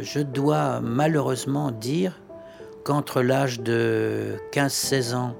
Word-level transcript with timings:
Je 0.00 0.20
dois 0.20 0.80
malheureusement 0.80 1.72
dire 1.72 2.20
qu'entre 2.84 3.20
l'âge 3.20 3.58
de 3.58 4.36
15-16 4.52 5.14
ans 5.16 5.36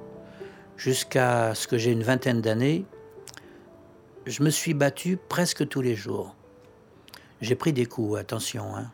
jusqu'à 0.76 1.54
ce 1.54 1.68
que 1.68 1.78
j'ai 1.78 1.92
une 1.92 2.02
vingtaine 2.02 2.40
d'années, 2.40 2.84
je 4.26 4.42
me 4.42 4.50
suis 4.50 4.74
battu 4.74 5.16
presque 5.16 5.68
tous 5.68 5.80
les 5.80 5.94
jours. 5.94 6.34
J'ai 7.40 7.54
pris 7.54 7.72
des 7.72 7.86
coups, 7.86 8.18
attention. 8.18 8.74
Hein. 8.74 8.90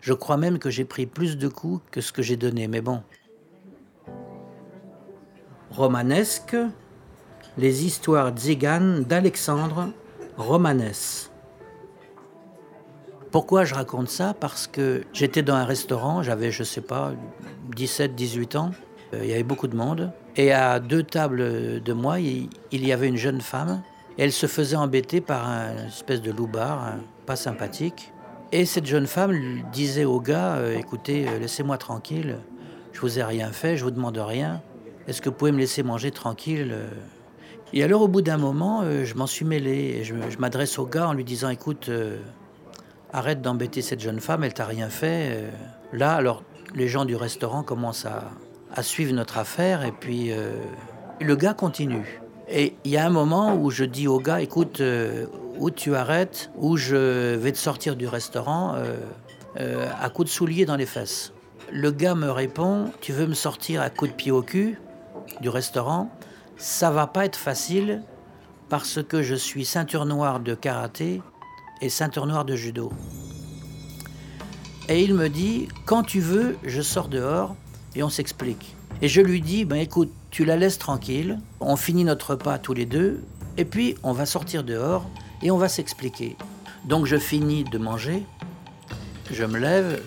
Je 0.00 0.12
crois 0.12 0.36
même 0.36 0.58
que 0.58 0.70
j'ai 0.70 0.84
pris 0.84 1.06
plus 1.06 1.38
de 1.38 1.46
coups 1.46 1.82
que 1.92 2.00
ce 2.00 2.12
que 2.12 2.22
j'ai 2.22 2.36
donné, 2.36 2.66
mais 2.66 2.80
bon. 2.80 3.00
Romanesque, 5.70 6.56
les 7.58 7.84
histoires 7.84 8.30
tziganes 8.30 9.04
d'Alexandre 9.04 9.92
Romanès. 10.36 11.30
Pourquoi 13.36 13.66
je 13.66 13.74
raconte 13.74 14.08
ça? 14.08 14.32
Parce 14.32 14.66
que 14.66 15.02
j'étais 15.12 15.42
dans 15.42 15.56
un 15.56 15.66
restaurant, 15.66 16.22
j'avais, 16.22 16.50
je 16.50 16.62
sais 16.62 16.80
pas, 16.80 17.12
17, 17.76 18.14
18 18.14 18.56
ans. 18.56 18.70
Euh, 19.12 19.20
il 19.24 19.28
y 19.28 19.34
avait 19.34 19.42
beaucoup 19.42 19.68
de 19.68 19.76
monde. 19.76 20.10
Et 20.36 20.52
à 20.52 20.80
deux 20.80 21.02
tables 21.02 21.82
de 21.82 21.92
moi, 21.92 22.18
il, 22.18 22.48
y 22.72 22.92
avait 22.94 23.08
une 23.08 23.18
jeune 23.18 23.42
femme. 23.42 23.82
elle 24.16 24.32
se 24.32 24.46
faisait 24.46 24.76
embêter 24.76 25.20
par 25.20 25.46
un 25.46 25.88
espèce 25.88 26.22
de 26.22 26.32
loupard, 26.32 26.94
pas 27.26 27.36
sympathique. 27.36 28.10
Et 28.52 28.64
cette 28.64 28.86
jeune 28.86 29.06
femme 29.06 29.38
disait 29.70 30.06
au 30.06 30.18
gars 30.18 30.54
euh, 30.54 30.78
Écoutez, 30.78 31.28
euh, 31.28 31.38
laissez-moi 31.38 31.76
tranquille, 31.76 32.38
je 32.94 33.00
vous 33.02 33.18
ai 33.18 33.22
rien 33.22 33.52
fait, 33.52 33.76
je 33.76 33.84
vous 33.84 33.90
demande 33.90 34.16
rien. 34.16 34.62
Est-ce 35.08 35.20
que 35.20 35.28
vous 35.28 35.34
pouvez 35.34 35.52
me 35.52 35.58
laisser 35.58 35.82
manger 35.82 36.10
tranquille 36.10 36.74
Et 37.74 37.84
alors, 37.84 38.00
au 38.00 38.08
bout 38.08 38.22
d'un 38.22 38.38
moment, 38.38 38.82
je 39.04 39.14
m'en 39.14 39.26
suis 39.26 39.44
mêlé. 39.44 39.98
Et 39.98 40.04
je, 40.04 40.14
m'adresse 40.38 40.78
au 40.78 40.86
gars 40.86 41.08
en 41.08 41.12
lui 41.12 41.24
disant 41.24 41.50
Écoute, 41.50 41.90
arrête 43.16 43.40
d'embêter 43.40 43.82
cette 43.82 44.00
jeune 44.00 44.20
femme, 44.20 44.44
elle 44.44 44.54
t'a 44.54 44.66
rien 44.66 44.88
fait. 44.88 45.44
Là, 45.92 46.14
alors, 46.14 46.42
les 46.74 46.88
gens 46.88 47.04
du 47.04 47.16
restaurant 47.16 47.62
commencent 47.62 48.06
à, 48.06 48.82
suivre 48.82 49.14
notre 49.14 49.38
affaire 49.38 49.84
et 49.84 49.92
puis 49.92 50.32
euh, 50.32 50.52
le 51.18 51.34
gars 51.34 51.54
continue. 51.54 52.20
Et 52.48 52.76
il 52.84 52.90
y 52.90 52.98
a 52.98 53.06
un 53.06 53.10
moment 53.10 53.56
où 53.56 53.70
je 53.70 53.84
dis 53.84 54.06
au 54.06 54.20
gars, 54.20 54.42
écoute, 54.42 54.82
euh, 54.82 55.24
où 55.58 55.70
tu 55.70 55.94
arrêtes, 55.94 56.50
ou 56.56 56.76
je 56.76 57.34
vais 57.36 57.52
te 57.52 57.56
sortir 57.56 57.96
du 57.96 58.06
restaurant 58.06 58.74
euh, 59.58 59.88
à 59.98 60.10
coups 60.10 60.28
de 60.28 60.32
soulier 60.32 60.66
dans 60.66 60.76
les 60.76 60.84
fesses. 60.84 61.32
Le 61.72 61.90
gars 61.90 62.14
me 62.14 62.30
répond, 62.30 62.90
tu 63.00 63.12
veux 63.12 63.26
me 63.26 63.34
sortir 63.34 63.80
à 63.80 63.88
coups 63.88 64.10
de 64.10 64.16
pied 64.16 64.30
au 64.30 64.42
cul 64.42 64.78
du 65.40 65.48
restaurant? 65.48 66.10
Ça 66.58 66.90
va 66.90 67.06
pas 67.06 67.24
être 67.24 67.36
facile 67.36 68.02
parce 68.68 69.02
que 69.02 69.22
je 69.22 69.34
suis 69.34 69.64
ceinture 69.64 70.04
noire 70.04 70.40
de 70.40 70.54
karaté 70.54 71.22
et 71.80 71.88
ceinture 71.88 72.26
noire 72.26 72.44
de 72.44 72.56
judo. 72.56 72.92
Et 74.88 75.02
il 75.02 75.14
me 75.14 75.28
dit, 75.28 75.68
quand 75.84 76.02
tu 76.02 76.20
veux, 76.20 76.56
je 76.64 76.80
sors 76.80 77.08
dehors 77.08 77.56
et 77.94 78.02
on 78.02 78.08
s'explique. 78.08 78.76
Et 79.02 79.08
je 79.08 79.20
lui 79.20 79.40
dis, 79.40 79.64
ben 79.64 79.76
écoute, 79.76 80.12
tu 80.30 80.44
la 80.44 80.56
laisses 80.56 80.78
tranquille, 80.78 81.40
on 81.60 81.76
finit 81.76 82.04
notre 82.04 82.30
repas 82.30 82.58
tous 82.58 82.74
les 82.74 82.86
deux, 82.86 83.22
et 83.56 83.64
puis 83.64 83.96
on 84.02 84.12
va 84.12 84.26
sortir 84.26 84.64
dehors 84.64 85.08
et 85.42 85.50
on 85.50 85.58
va 85.58 85.68
s'expliquer. 85.68 86.36
Donc 86.84 87.06
je 87.06 87.16
finis 87.16 87.64
de 87.64 87.78
manger, 87.78 88.22
je 89.30 89.44
me 89.44 89.58
lève, 89.58 90.00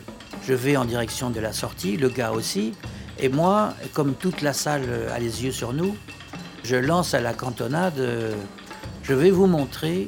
je 0.48 0.54
vais 0.54 0.78
en 0.78 0.86
direction 0.86 1.30
de 1.30 1.40
la 1.40 1.52
sortie, 1.52 1.98
le 1.98 2.10
gars 2.10 2.32
aussi, 2.32 2.74
et 3.20 3.28
moi, 3.28 3.74
comme 3.94 4.14
toute 4.14 4.42
la 4.42 4.54
salle 4.54 4.88
a 5.14 5.20
les 5.20 5.44
yeux 5.44 5.52
sur 5.52 5.74
nous, 5.74 5.96
je 6.64 6.78
lance 6.78 7.14
à 7.14 7.22
la 7.22 7.34
cantonade, 7.34 8.02
je 9.04 9.14
vais 9.14 9.30
vous 9.30 9.48
montrer 9.48 10.08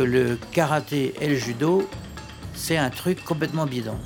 le 0.00 0.38
karaté 0.52 1.14
et 1.20 1.28
le 1.28 1.36
judo, 1.36 1.88
c'est 2.54 2.76
un 2.76 2.90
truc 2.90 3.24
complètement 3.24 3.66
bidon. 3.66 3.98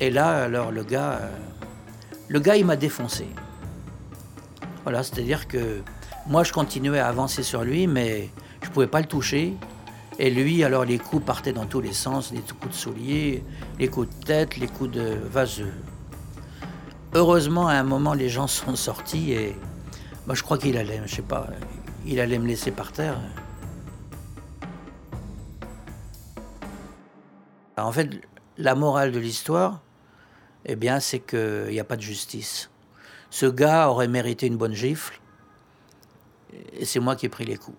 Et 0.00 0.10
là, 0.10 0.44
alors 0.44 0.70
le 0.70 0.84
gars, 0.84 1.20
euh, 1.22 1.30
le 2.28 2.40
gars, 2.40 2.56
il 2.56 2.66
m'a 2.66 2.76
défoncé. 2.76 3.26
Voilà, 4.84 5.02
c'est-à-dire 5.02 5.48
que 5.48 5.82
moi, 6.26 6.44
je 6.44 6.52
continuais 6.52 6.98
à 6.98 7.08
avancer 7.08 7.42
sur 7.42 7.64
lui, 7.64 7.86
mais 7.86 8.30
je 8.62 8.68
pouvais 8.68 8.86
pas 8.86 9.00
le 9.00 9.06
toucher. 9.06 9.54
Et 10.18 10.30
lui, 10.30 10.64
alors 10.64 10.84
les 10.84 10.98
coups 10.98 11.24
partaient 11.24 11.52
dans 11.52 11.66
tous 11.66 11.80
les 11.80 11.92
sens, 11.92 12.32
les 12.32 12.40
coups 12.40 12.74
de 12.74 12.78
souliers, 12.78 13.44
les 13.78 13.88
coups 13.88 14.08
de 14.08 14.24
tête, 14.24 14.56
les 14.56 14.66
coups 14.66 14.90
de 14.90 15.16
vaseux. 15.30 15.72
Heureusement, 17.14 17.68
à 17.68 17.74
un 17.74 17.84
moment, 17.84 18.14
les 18.14 18.28
gens 18.28 18.46
sont 18.46 18.76
sortis 18.76 19.32
et 19.32 19.56
moi, 20.26 20.34
je 20.34 20.42
crois 20.42 20.58
qu'il 20.58 20.76
allait, 20.76 21.00
je 21.06 21.14
sais 21.14 21.22
pas, 21.22 21.46
il 22.06 22.20
allait 22.20 22.38
me 22.38 22.46
laisser 22.46 22.70
par 22.70 22.92
terre. 22.92 23.18
en 27.76 27.92
fait, 27.92 28.10
la 28.56 28.74
morale 28.74 29.12
de 29.12 29.18
l'histoire, 29.18 29.82
eh 30.66 30.76
bien, 30.76 31.00
c'est 31.00 31.20
qu'il 31.20 31.68
n'y 31.70 31.80
a 31.80 31.84
pas 31.84 31.96
de 31.96 32.02
justice. 32.02 32.70
Ce 33.30 33.46
gars 33.46 33.88
aurait 33.88 34.08
mérité 34.08 34.46
une 34.46 34.56
bonne 34.56 34.74
gifle, 34.74 35.20
et 36.72 36.84
c'est 36.84 37.00
moi 37.00 37.14
qui 37.14 37.26
ai 37.26 37.28
pris 37.28 37.44
les 37.44 37.56
coups. 37.56 37.78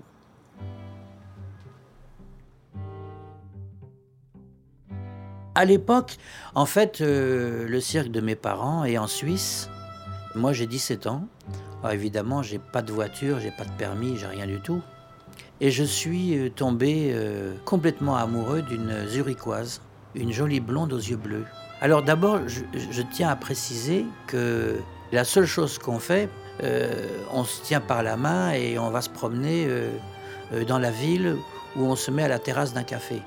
À 5.55 5.65
l'époque, 5.65 6.17
en 6.55 6.65
fait, 6.65 7.01
euh, 7.01 7.67
le 7.67 7.81
cirque 7.81 8.09
de 8.09 8.21
mes 8.21 8.35
parents 8.35 8.85
est 8.85 8.97
en 8.97 9.07
Suisse. 9.07 9.69
Moi, 10.35 10.53
j'ai 10.53 10.67
17 10.67 11.07
ans. 11.07 11.27
Alors, 11.81 11.93
évidemment, 11.93 12.43
j'ai 12.43 12.59
pas 12.59 12.81
de 12.81 12.91
voiture, 12.91 13.39
j'ai 13.39 13.51
pas 13.51 13.65
de 13.65 13.71
permis, 13.71 14.17
j'ai 14.17 14.27
rien 14.27 14.45
du 14.45 14.59
tout. 14.59 14.81
Et 15.61 15.71
je 15.71 15.83
suis 15.83 16.37
euh, 16.37 16.49
tombé 16.49 17.11
euh, 17.11 17.53
complètement 17.65 18.15
amoureux 18.15 18.61
d'une 18.61 19.07
zurichoise, 19.07 19.81
une 20.15 20.31
jolie 20.31 20.59
blonde 20.59 20.93
aux 20.93 20.97
yeux 20.97 21.17
bleus. 21.17 21.45
Alors 21.81 22.03
d'abord, 22.03 22.39
je, 22.47 23.01
tiens 23.13 23.29
à 23.29 23.35
préciser 23.35 24.05
que 24.27 24.77
la 25.11 25.23
seule 25.23 25.45
chose 25.45 25.77
qu'on 25.77 25.99
fait, 25.99 26.29
euh, 26.63 27.07
on 27.31 27.43
se 27.43 27.61
tient 27.61 27.79
par 27.79 28.03
la 28.03 28.17
main 28.17 28.51
et 28.51 28.77
on 28.77 28.89
va 28.89 29.01
se 29.01 29.09
promener 29.09 29.65
dans 30.67 30.77
la 30.77 30.91
ville 30.91 31.37
où 31.77 31.83
on 31.83 31.95
se 31.95 32.11
met 32.11 32.23
à 32.23 32.27
la 32.27 32.39
terrasse 32.39 32.73
d'un 32.73 32.83
café. 32.83 33.21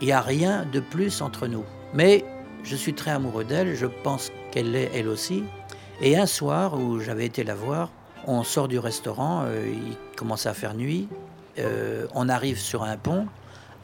Il 0.00 0.06
n'y 0.06 0.12
a 0.12 0.20
rien 0.20 0.66
de 0.72 0.80
plus 0.80 1.22
entre 1.22 1.46
nous. 1.46 1.64
Mais 1.92 2.24
je 2.64 2.74
suis 2.74 2.94
très 2.94 3.12
amoureux 3.12 3.44
d'elle, 3.44 3.76
je 3.76 3.86
pense 3.86 4.32
qu'elle 4.50 4.72
l'est 4.72 4.90
elle 4.92 5.06
aussi. 5.06 5.44
Et 6.00 6.16
un 6.16 6.26
soir 6.26 6.78
où 6.78 7.00
j'avais 7.00 7.26
été 7.26 7.44
la 7.44 7.54
voir, 7.54 7.90
on 8.26 8.42
sort 8.42 8.68
du 8.68 8.78
restaurant, 8.78 9.44
il 9.46 9.96
commence 10.16 10.46
à 10.46 10.54
faire 10.54 10.74
nuit, 10.74 11.08
on 12.14 12.28
arrive 12.28 12.58
sur 12.58 12.82
un 12.82 12.96
pont, 12.96 13.26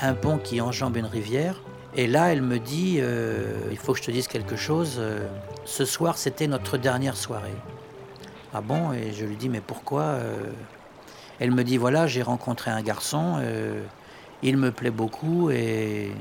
un 0.00 0.14
pont 0.14 0.38
qui 0.38 0.60
enjambe 0.60 0.96
une 0.96 1.06
rivière, 1.06 1.60
et 1.96 2.06
là, 2.06 2.32
elle 2.32 2.42
me 2.42 2.58
dit, 2.58 2.98
euh, 3.00 3.68
il 3.70 3.76
faut 3.76 3.92
que 3.92 3.98
je 3.98 4.04
te 4.04 4.10
dise 4.10 4.28
quelque 4.28 4.56
chose, 4.56 4.96
euh, 4.98 5.26
ce 5.64 5.84
soir 5.84 6.16
c'était 6.18 6.46
notre 6.46 6.78
dernière 6.78 7.16
soirée. 7.16 7.54
Ah 8.54 8.60
bon? 8.60 8.92
Et 8.92 9.12
je 9.12 9.24
lui 9.24 9.36
dis, 9.36 9.48
mais 9.48 9.60
pourquoi 9.60 10.02
euh? 10.02 10.36
Elle 11.40 11.50
me 11.50 11.64
dit, 11.64 11.78
voilà, 11.78 12.06
j'ai 12.06 12.22
rencontré 12.22 12.70
un 12.70 12.82
garçon, 12.82 13.40
il 14.42 14.58
me 14.58 14.70
plaît 14.70 14.90
beaucoup, 14.90 15.50
et 15.50 16.12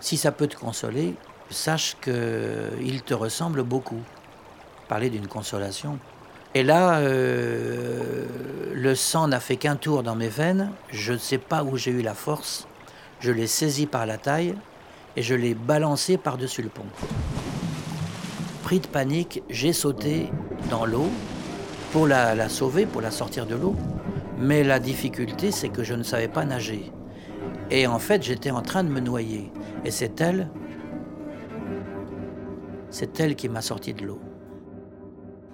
si 0.00 0.16
ça 0.16 0.32
peut 0.32 0.48
te 0.48 0.56
consoler, 0.56 1.14
sache 1.48 1.96
qu'il 2.00 3.02
te 3.02 3.14
ressemble 3.14 3.62
beaucoup. 3.62 4.02
Parler 4.88 5.10
d'une 5.10 5.26
consolation. 5.26 5.98
Et 6.54 6.62
là, 6.62 7.00
le 7.00 8.94
sang 8.94 9.28
n'a 9.28 9.40
fait 9.40 9.56
qu'un 9.56 9.76
tour 9.76 10.02
dans 10.02 10.14
mes 10.14 10.28
veines, 10.28 10.70
je 10.90 11.12
ne 11.12 11.18
sais 11.18 11.38
pas 11.38 11.62
où 11.62 11.76
j'ai 11.76 11.90
eu 11.90 12.00
la 12.02 12.14
force, 12.14 12.66
je 13.20 13.30
l'ai 13.30 13.46
saisi 13.46 13.86
par 13.86 14.06
la 14.06 14.16
taille, 14.16 14.54
et 15.16 15.22
je 15.22 15.34
l'ai 15.34 15.54
balancé 15.54 16.16
par-dessus 16.16 16.62
le 16.62 16.68
pont. 16.68 16.86
Pris 18.62 18.80
de 18.80 18.86
panique, 18.86 19.42
j'ai 19.50 19.72
sauté 19.72 20.30
dans 20.70 20.86
l'eau 20.86 21.08
pour 21.92 22.06
la, 22.06 22.48
sauver, 22.48 22.86
pour 22.86 23.00
la 23.00 23.10
sortir 23.10 23.46
de 23.46 23.56
l'eau. 23.56 23.74
Mais 24.38 24.62
la 24.62 24.78
difficulté, 24.78 25.50
c'est 25.50 25.70
que 25.70 25.82
je 25.82 25.94
ne 25.94 26.04
savais 26.04 26.28
pas 26.28 26.44
nager. 26.44 26.92
Et 27.70 27.86
en 27.86 27.98
fait, 27.98 28.22
j'étais 28.22 28.52
en 28.52 28.62
train 28.62 28.84
de 28.84 28.88
me 28.88 29.00
noyer. 29.00 29.50
Et 29.84 29.90
c'est 29.90 30.20
elle, 30.20 30.48
c'est 32.90 33.18
elle 33.18 33.34
qui 33.34 33.48
m'a 33.48 33.62
sorti 33.62 33.94
de 33.94 34.06
l'eau. 34.06 34.20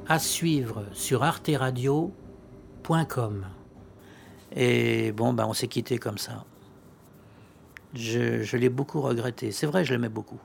À 0.08 0.18
suivre 0.18 0.84
sur 0.92 1.22
arteradio.com. 1.22 3.46
Et 4.56 5.12
bon, 5.12 5.32
ben, 5.32 5.46
on 5.46 5.54
s'est 5.54 5.68
quitté 5.68 5.98
comme 5.98 6.18
ça 6.18 6.44
je, 7.94 8.56
l'ai 8.56 8.68
beaucoup 8.68 9.00
regretté. 9.00 9.52
C'est 9.52 9.66
vrai, 9.66 9.84
je 9.84 9.92
l'aimais 9.92 10.08
beaucoup. 10.08 10.40